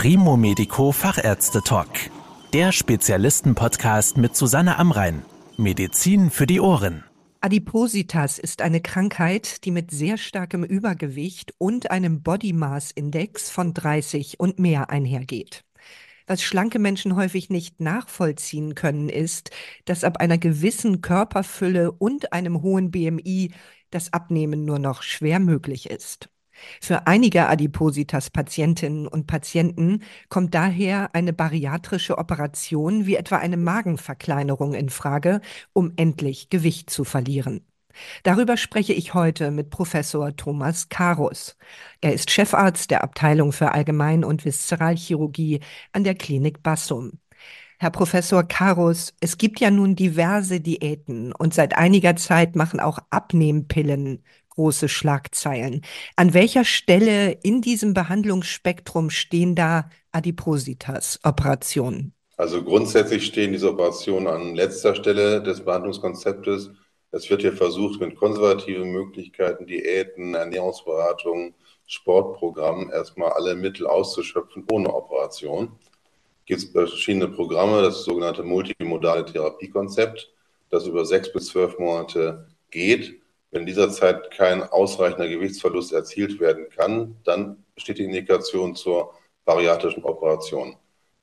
[0.00, 1.88] Primo Medico Fachärzte Talk.
[2.52, 5.24] Der Spezialisten-Podcast mit Susanne Amrein.
[5.56, 7.02] Medizin für die Ohren.
[7.40, 13.74] Adipositas ist eine Krankheit, die mit sehr starkem Übergewicht und einem Body Mass Index von
[13.74, 15.64] 30 und mehr einhergeht.
[16.28, 19.50] Was schlanke Menschen häufig nicht nachvollziehen können, ist,
[19.84, 23.50] dass ab einer gewissen Körperfülle und einem hohen BMI
[23.90, 26.28] das Abnehmen nur noch schwer möglich ist.
[26.80, 34.88] Für einige Adipositas-Patientinnen und Patienten kommt daher eine bariatrische Operation wie etwa eine Magenverkleinerung in
[34.88, 35.40] Frage,
[35.72, 37.60] um endlich Gewicht zu verlieren.
[38.22, 41.56] Darüber spreche ich heute mit Professor Thomas Karus.
[42.00, 45.60] Er ist Chefarzt der Abteilung für Allgemein- und Viszeralchirurgie
[45.92, 47.18] an der Klinik Bassum.
[47.80, 52.98] Herr Professor Karus, es gibt ja nun diverse Diäten und seit einiger Zeit machen auch
[53.10, 54.24] Abnehmpillen
[54.58, 55.82] große Schlagzeilen.
[56.16, 62.12] An welcher Stelle in diesem Behandlungsspektrum stehen da Adipositas-Operationen?
[62.36, 66.72] Also grundsätzlich stehen diese Operationen an letzter Stelle des Behandlungskonzeptes.
[67.12, 71.54] Es wird hier versucht, mit konservativen Möglichkeiten, Diäten, Ernährungsberatung,
[71.86, 75.70] Sportprogrammen erstmal alle Mittel auszuschöpfen ohne Operation.
[76.48, 80.32] Es gibt verschiedene Programme, das sogenannte multimodale Therapiekonzept,
[80.70, 83.20] das über sechs bis zwölf Monate geht.
[83.50, 89.14] Wenn in dieser Zeit kein ausreichender Gewichtsverlust erzielt werden kann, dann besteht die Indikation zur
[89.44, 90.76] bariatrischen Operation.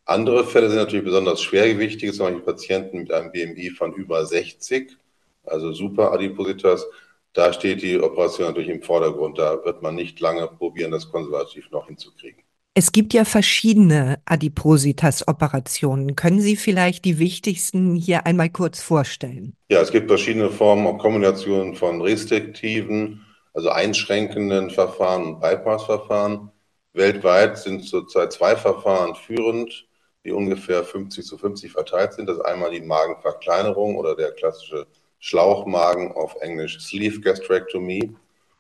[0.06, 4.98] Andere Fälle sind natürlich besonders schwergewichtige, zum Beispiel Patienten mit einem BMI von über 60
[5.46, 6.86] also Superadipositas,
[7.34, 9.38] da steht die Operation natürlich im Vordergrund.
[9.38, 12.45] Da wird man nicht lange probieren, das konservativ noch hinzukriegen.
[12.78, 16.18] Es gibt ja verschiedene Adipositas-Operationen.
[16.18, 19.56] Können Sie vielleicht die wichtigsten hier einmal kurz vorstellen?
[19.70, 26.52] Ja, es gibt verschiedene Formen und Kombinationen von restriktiven, also einschränkenden Verfahren und Bypass-Verfahren.
[26.92, 29.88] Weltweit sind zurzeit zwei Verfahren führend,
[30.26, 32.28] die ungefähr 50 zu 50 verteilt sind.
[32.28, 34.86] Das ist einmal die Magenverkleinerung oder der klassische
[35.20, 38.14] Schlauchmagen auf Englisch Sleeve Gastrectomy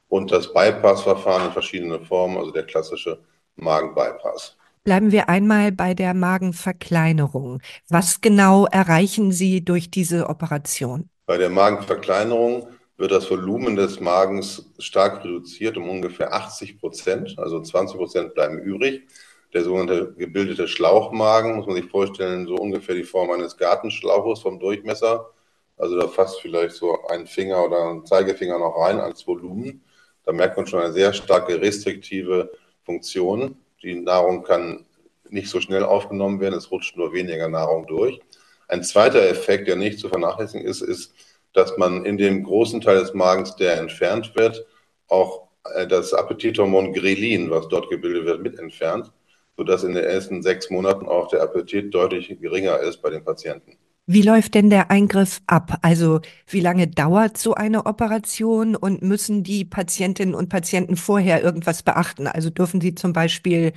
[0.08, 3.20] und das Bypass-Verfahren in verschiedenen Formen, also der klassische
[3.56, 4.56] Magenbypass.
[4.84, 7.62] Bleiben wir einmal bei der Magenverkleinerung.
[7.90, 11.10] Was genau erreichen Sie durch diese Operation?
[11.26, 12.68] Bei der Magenverkleinerung
[12.98, 18.60] wird das Volumen des Magens stark reduziert um ungefähr 80 Prozent, also 20 Prozent bleiben
[18.60, 19.08] übrig.
[19.54, 24.60] Der sogenannte gebildete Schlauchmagen, muss man sich vorstellen, so ungefähr die Form eines Gartenschlauches vom
[24.60, 25.32] Durchmesser
[25.78, 29.84] also da fasst vielleicht so ein Finger oder ein Zeigefinger noch rein als Volumen.
[30.24, 32.52] Da merkt man schon eine sehr starke restriktive
[32.86, 33.58] Funktion.
[33.82, 34.86] Die Nahrung kann
[35.30, 38.20] nicht so schnell aufgenommen werden, es rutscht nur weniger Nahrung durch.
[38.68, 41.14] Ein zweiter Effekt, der nicht zu vernachlässigen ist, ist,
[41.54, 44.66] dass man in dem großen Teil des Magens, der entfernt wird,
[45.08, 49.12] auch äh, das Appetithormon Grelin, was dort gebildet wird, mit entfernt,
[49.58, 53.78] sodass in den ersten sechs Monaten auch der Appetit deutlich geringer ist bei den Patienten.
[54.08, 55.80] Wie läuft denn der Eingriff ab?
[55.82, 61.82] Also wie lange dauert so eine Operation und müssen die Patientinnen und Patienten vorher irgendwas
[61.82, 62.28] beachten?
[62.28, 63.74] Also dürfen sie zum Beispiel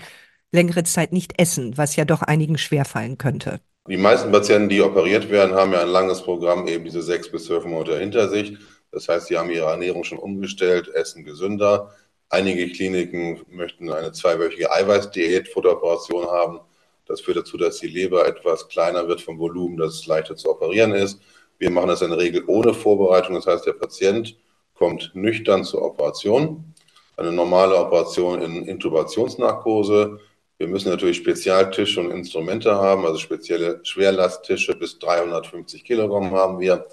[0.52, 3.60] längere Zeit nicht essen, was ja doch einigen schwerfallen könnte.
[3.88, 7.46] Die meisten Patienten, die operiert werden, haben ja ein langes Programm, eben diese sechs bis
[7.46, 8.58] zwölf Monate hinter sich.
[8.92, 11.94] Das heißt, sie haben ihre Ernährung schon umgestellt, essen gesünder.
[12.28, 16.60] Einige Kliniken möchten eine zweiwöchige Eiweißdiät vor der Operation haben.
[17.08, 20.50] Das führt dazu, dass die Leber etwas kleiner wird vom Volumen, dass es leichter zu
[20.50, 21.20] operieren ist.
[21.58, 23.34] Wir machen das in der Regel ohne Vorbereitung.
[23.34, 24.36] Das heißt, der Patient
[24.74, 26.74] kommt nüchtern zur Operation.
[27.16, 30.20] Eine normale Operation in Intubationsnarkose.
[30.58, 36.86] Wir müssen natürlich Spezialtische und Instrumente haben, also spezielle Schwerlasttische bis 350 Kilogramm haben wir.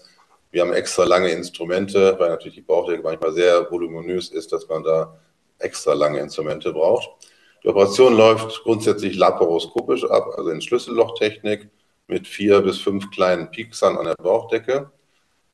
[0.52, 4.84] Wir haben extra lange Instrumente, weil natürlich die Bauchdecke manchmal sehr voluminös ist, dass man
[4.84, 5.20] da
[5.60, 7.10] extra lange Instrumente braucht.
[7.66, 11.68] Die Operation läuft grundsätzlich laparoskopisch ab, also in Schlüssellochtechnik
[12.06, 14.92] mit vier bis fünf kleinen Pieksern an der Bauchdecke.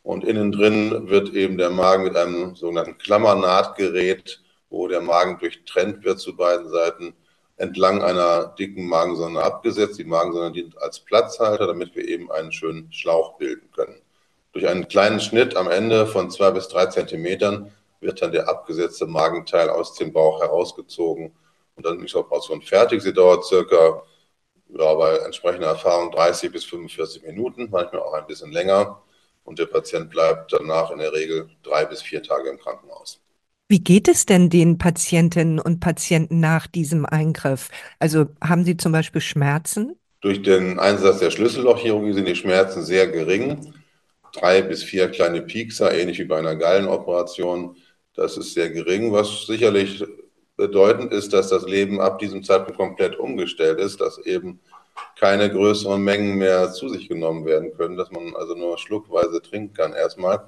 [0.03, 6.03] Und innen drin wird eben der Magen mit einem sogenannten Klammernahtgerät, wo der Magen durchtrennt
[6.03, 7.13] wird zu beiden Seiten,
[7.55, 9.97] entlang einer dicken Magensonde abgesetzt.
[9.97, 14.01] Die Magensonde dient als Platzhalter, damit wir eben einen schönen Schlauch bilden können.
[14.51, 17.71] Durch einen kleinen Schnitt am Ende von zwei bis drei Zentimetern
[18.01, 21.31] wird dann der abgesetzte Magenteil aus dem Bauch herausgezogen
[21.81, 23.01] und dann ist die Operation fertig.
[23.01, 24.03] Sie dauert circa,
[24.69, 29.01] ja, bei entsprechender Erfahrung 30 bis 45 Minuten, manchmal auch ein bisschen länger.
[29.43, 33.19] Und der Patient bleibt danach in der Regel drei bis vier Tage im Krankenhaus.
[33.67, 37.69] Wie geht es denn den Patientinnen und Patienten nach diesem Eingriff?
[37.99, 39.95] Also haben sie zum Beispiel Schmerzen?
[40.19, 43.73] Durch den Einsatz der Schlüssellochchirurgie sind die Schmerzen sehr gering.
[44.33, 47.75] Drei bis vier kleine Piekser, ähnlich wie bei einer Gallenoperation.
[48.13, 50.03] Das ist sehr gering, was sicherlich
[50.61, 54.59] bedeutend ist, dass das Leben ab diesem Zeitpunkt komplett umgestellt ist, dass eben
[55.19, 59.73] keine größeren Mengen mehr zu sich genommen werden können, dass man also nur schluckweise trinken
[59.73, 60.45] kann erstmal.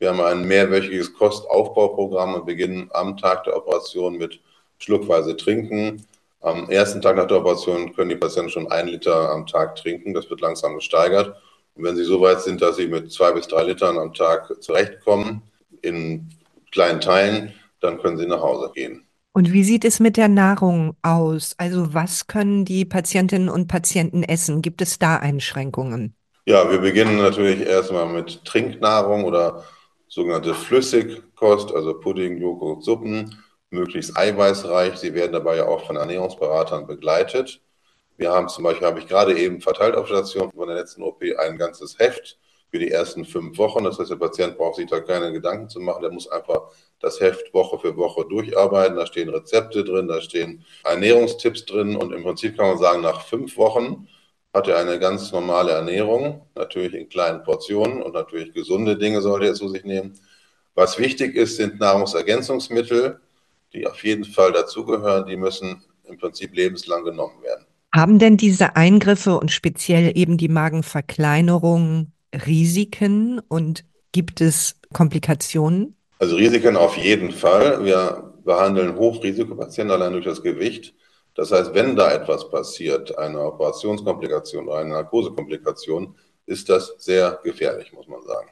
[0.00, 4.40] Wir haben ein mehrwöchiges Kostaufbauprogramm und beginnen am Tag der Operation mit
[4.78, 6.04] schluckweise trinken.
[6.40, 10.12] Am ersten Tag nach der Operation können die Patienten schon ein Liter am Tag trinken.
[10.12, 11.36] Das wird langsam gesteigert.
[11.76, 14.60] Und wenn sie so weit sind, dass sie mit zwei bis drei Litern am Tag
[14.60, 15.42] zurechtkommen,
[15.82, 16.30] in
[16.72, 19.06] kleinen Teilen, dann können sie nach Hause gehen.
[19.34, 21.54] Und wie sieht es mit der Nahrung aus?
[21.56, 24.60] Also was können die Patientinnen und Patienten essen?
[24.60, 26.14] Gibt es da Einschränkungen?
[26.44, 29.64] Ja, wir beginnen natürlich erstmal mit Trinknahrung oder
[30.08, 34.96] sogenannte Flüssigkost, also Pudding, Joghurt, Suppen möglichst eiweißreich.
[34.96, 37.62] Sie werden dabei ja auch von Ernährungsberatern begleitet.
[38.18, 41.22] Wir haben zum Beispiel, habe ich gerade eben verteilt auf Station von der letzten OP
[41.38, 42.38] ein ganzes Heft
[42.72, 43.84] für die ersten fünf Wochen.
[43.84, 46.02] Das heißt, der Patient braucht sich da keine Gedanken zu machen.
[46.02, 48.96] Der muss einfach das Heft Woche für Woche durcharbeiten.
[48.96, 51.94] Da stehen Rezepte drin, da stehen Ernährungstipps drin.
[51.94, 54.08] Und im Prinzip kann man sagen, nach fünf Wochen
[54.52, 59.46] hat er eine ganz normale Ernährung, natürlich in kleinen Portionen und natürlich gesunde Dinge sollte
[59.46, 60.18] er zu sich nehmen.
[60.74, 63.20] Was wichtig ist, sind Nahrungsergänzungsmittel
[63.72, 67.64] die auf jeden Fall dazugehören, die müssen im Prinzip lebenslang genommen werden.
[67.94, 72.11] Haben denn diese Eingriffe und speziell eben die Magenverkleinerung
[72.46, 75.96] Risiken und gibt es Komplikationen?
[76.18, 77.84] Also Risiken auf jeden Fall.
[77.84, 80.94] Wir behandeln Hochrisikopatienten allein durch das Gewicht.
[81.34, 86.14] Das heißt, wenn da etwas passiert, eine Operationskomplikation oder eine Narkosekomplikation,
[86.46, 88.50] ist das sehr gefährlich, muss man sagen.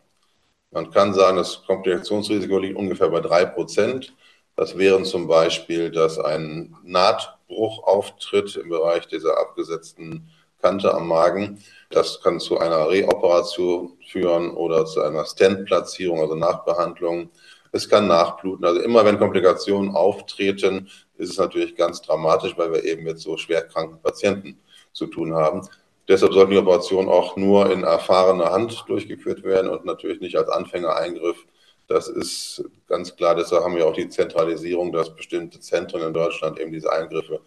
[0.70, 4.14] Man kann sagen, das Komplikationsrisiko liegt ungefähr bei drei Prozent.
[4.56, 10.30] Das wären zum Beispiel, dass ein Nahtbruch auftritt im Bereich dieser abgesetzten
[10.60, 11.62] Kante am Magen.
[11.90, 17.30] Das kann zu einer Reoperation führen oder zu einer Stentplatzierung, also Nachbehandlung.
[17.72, 18.64] Es kann nachbluten.
[18.64, 23.36] Also immer wenn Komplikationen auftreten, ist es natürlich ganz dramatisch, weil wir eben mit so
[23.36, 24.58] schwerkranken Patienten
[24.92, 25.68] zu tun haben.
[26.08, 30.48] Deshalb sollten die Operationen auch nur in erfahrener Hand durchgeführt werden und natürlich nicht als
[30.48, 31.46] Anfängereingriff
[31.90, 36.60] das ist ganz klar, deshalb haben wir auch die Zentralisierung, dass bestimmte Zentren in Deutschland
[36.60, 37.40] eben diese Eingriffe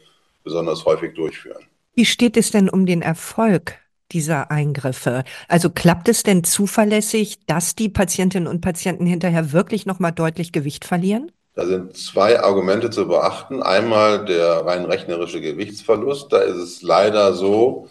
[0.44, 1.66] besonders häufig durchführen.
[1.95, 3.75] Wie steht es denn um den Erfolg
[4.12, 5.24] dieser Eingriffe?
[5.48, 10.86] Also klappt es denn zuverlässig, dass die Patientinnen und Patienten hinterher wirklich nochmal deutlich Gewicht
[10.86, 11.31] verlieren?
[11.54, 13.62] Da sind zwei Argumente zu beachten.
[13.62, 16.34] Einmal der rein rechnerische Gewichtsverlust.
[16.34, 17.90] Da ist es leider so,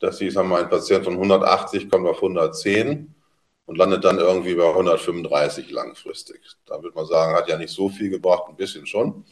[0.00, 3.14] dass Sie, sagen mal, ein Patient von 180 kommt auf 110
[3.66, 6.40] und landet dann irgendwie bei 135 langfristig.
[6.66, 9.24] Da würde man sagen, hat ja nicht so viel gebracht, ein bisschen schon.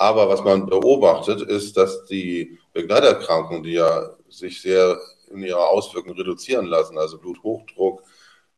[0.00, 4.98] Aber was man beobachtet, ist, dass die Begleiterkrankungen, die ja sich sehr
[5.30, 8.02] in ihrer Auswirkung reduzieren lassen, also Bluthochdruck,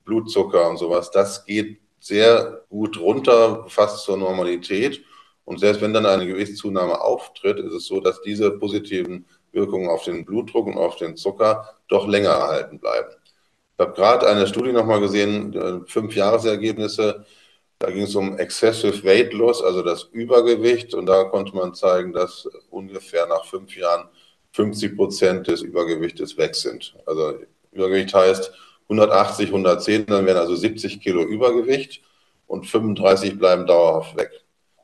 [0.04, 5.02] Blutzucker und sowas, das geht sehr gut runter, fast zur Normalität.
[5.44, 10.04] Und selbst wenn dann eine Gewichtszunahme auftritt, ist es so, dass diese positiven Wirkungen auf
[10.04, 13.10] den Blutdruck und auf den Zucker doch länger erhalten bleiben.
[13.76, 17.26] Ich habe gerade eine Studie nochmal gesehen, äh, fünf Jahresergebnisse.
[17.82, 20.94] Da ging es um Excessive Weight Loss, also das Übergewicht.
[20.94, 24.08] Und da konnte man zeigen, dass ungefähr nach fünf Jahren
[24.52, 26.94] 50 Prozent des Übergewichtes weg sind.
[27.06, 27.40] Also
[27.73, 28.52] Übergewicht heißt
[28.84, 32.02] 180, 110, dann wären also 70 Kilo Übergewicht
[32.46, 34.31] und 35 bleiben dauerhaft weg.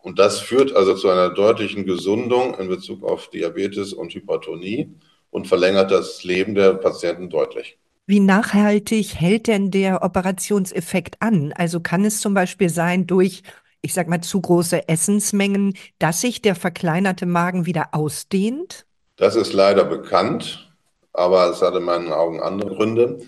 [0.03, 4.93] Und das führt also zu einer deutlichen Gesundung in Bezug auf Diabetes und Hypertonie
[5.31, 7.79] und verlängert das Leben der Patienten deutlich.
[8.10, 11.53] Wie nachhaltig hält denn der Operationseffekt an?
[11.53, 13.43] Also kann es zum Beispiel sein, durch,
[13.82, 18.86] ich sag mal, zu große Essensmengen, dass sich der verkleinerte Magen wieder ausdehnt?
[19.17, 20.72] Das ist leider bekannt,
[21.12, 23.19] aber es hat in meinen Augen andere Gründe.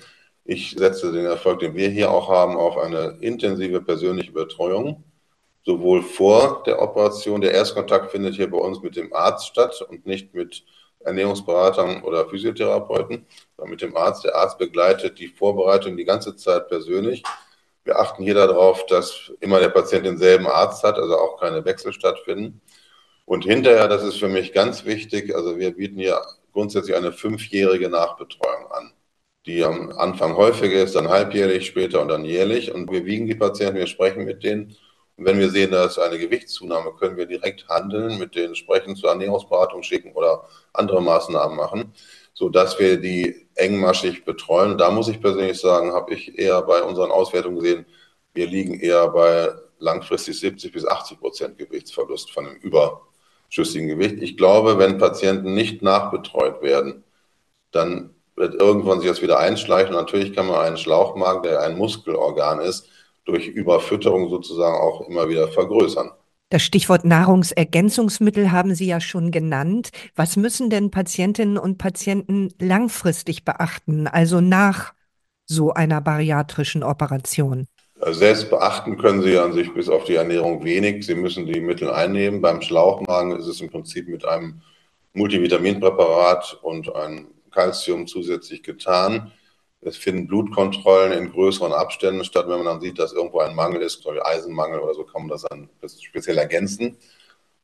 [0.46, 5.04] Ich setze den Erfolg, den wir hier auch haben, auf eine intensive persönliche Betreuung,
[5.62, 7.42] sowohl vor der Operation.
[7.42, 10.64] Der Erstkontakt findet hier bei uns mit dem Arzt statt und nicht mit
[11.04, 13.26] Ernährungsberatern oder Physiotherapeuten,
[13.56, 14.24] sondern mit dem Arzt.
[14.24, 17.22] Der Arzt begleitet die Vorbereitung die ganze Zeit persönlich.
[17.84, 21.92] Wir achten hier darauf, dass immer der Patient denselben Arzt hat, also auch keine Wechsel
[21.92, 22.60] stattfinden.
[23.24, 26.20] Und hinterher, das ist für mich ganz wichtig, also wir bieten hier
[26.52, 28.92] grundsätzlich eine fünfjährige Nachbetreuung an,
[29.46, 32.72] die am Anfang häufiger ist, dann halbjährlich, später und dann jährlich.
[32.72, 34.76] Und wir wiegen die Patienten, wir sprechen mit denen
[35.24, 39.10] wenn wir sehen, da ist eine Gewichtszunahme, können wir direkt handeln, mit denen sprechen, zur
[39.10, 41.92] Ernährungsberatung schicken oder andere Maßnahmen machen,
[42.34, 44.78] sodass wir die engmaschig betreuen.
[44.78, 47.86] Da muss ich persönlich sagen, habe ich eher bei unseren Auswertungen gesehen,
[48.32, 54.22] wir liegen eher bei langfristig 70 bis 80 Prozent Gewichtsverlust von einem überschüssigen Gewicht.
[54.22, 57.04] Ich glaube, wenn Patienten nicht nachbetreut werden,
[57.72, 59.94] dann wird irgendwann sich das wieder einschleichen.
[59.94, 62.88] natürlich kann man einen Schlauchmagen, der ein Muskelorgan ist,
[63.24, 66.10] durch Überfütterung sozusagen auch immer wieder vergrößern.
[66.52, 69.90] Das Stichwort Nahrungsergänzungsmittel haben Sie ja schon genannt.
[70.16, 74.92] Was müssen denn Patientinnen und Patienten langfristig beachten, also nach
[75.46, 77.66] so einer bariatrischen Operation?
[78.04, 81.06] Selbst beachten können Sie an sich bis auf die Ernährung wenig.
[81.06, 82.40] Sie müssen die Mittel einnehmen.
[82.40, 84.60] Beim Schlauchmagen ist es im Prinzip mit einem
[85.12, 89.30] Multivitaminpräparat und einem Calcium zusätzlich getan.
[89.82, 92.46] Es finden Blutkontrollen in größeren Abständen statt.
[92.48, 95.22] Wenn man dann sieht, dass irgendwo ein Mangel ist, zum Beispiel Eisenmangel oder so, kann
[95.22, 95.70] man das dann
[96.00, 96.96] speziell ergänzen.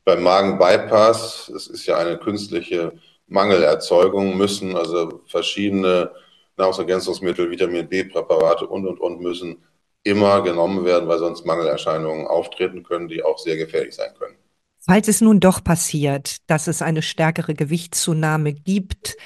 [0.04, 2.92] Beim Magenbypass, es ist ja eine künstliche
[3.26, 6.10] Mangelerzeugung, müssen also verschiedene
[6.56, 9.58] Nahrungsergänzungsmittel, Vitamin B-Präparate und, und, und müssen
[10.04, 14.36] immer genommen werden, weil sonst Mangelerscheinungen auftreten können, die auch sehr gefährlich sein können.
[14.78, 19.16] Falls es nun doch passiert, dass es eine stärkere Gewichtszunahme gibt,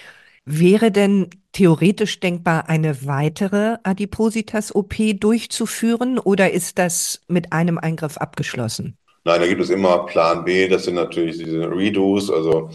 [0.53, 8.99] Wäre denn theoretisch denkbar, eine weitere Adipositas-OP durchzuführen oder ist das mit einem Eingriff abgeschlossen?
[9.23, 10.67] Nein, da gibt es immer Plan B.
[10.67, 12.69] Das sind natürlich diese Redos, also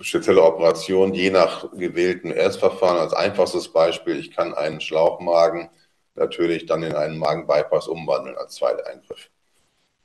[0.00, 2.98] spezielle Operationen, je nach gewählten Erstverfahren.
[2.98, 5.68] Als einfachstes Beispiel, ich kann einen Schlauchmagen
[6.16, 9.30] natürlich dann in einen Magenbypass umwandeln als zweiter Eingriff,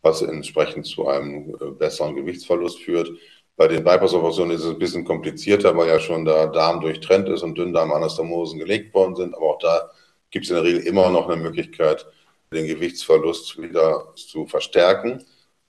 [0.03, 3.09] was entsprechend zu einem äh, besseren Gewichtsverlust führt.
[3.57, 7.41] Bei den Bypass-Operationen ist es ein bisschen komplizierter, weil ja schon der Darm durchtrennt ist
[7.41, 9.33] und Dünndarmanastomosen gelegt worden sind.
[9.33, 9.89] Aber auch da
[10.29, 12.05] gibt es in der Regel immer noch eine Möglichkeit,
[12.51, 15.23] den Gewichtsverlust wieder zu verstärken.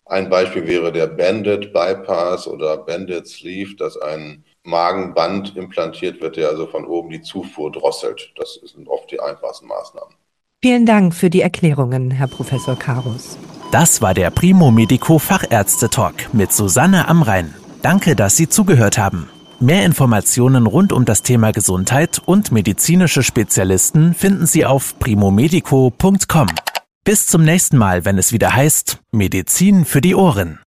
[0.05, 6.49] Ein Beispiel wäre der Banded Bypass oder Banded Sleeve, dass ein Magenband implantiert wird, der
[6.49, 8.33] also von oben die Zufuhr drosselt.
[8.37, 10.15] Das sind oft die einfachsten Maßnahmen.
[10.63, 13.37] Vielen Dank für die Erklärungen, Herr Professor Karus.
[13.71, 17.55] Das war der Primo Medico Fachärzte Talk mit Susanne Amrein.
[17.83, 19.29] Danke, dass Sie zugehört haben.
[19.59, 26.49] Mehr Informationen rund um das Thema Gesundheit und medizinische Spezialisten finden Sie auf primomedico.com.
[27.05, 30.59] Bis zum nächsten Mal, wenn es wieder heißt Medizin für die Ohren.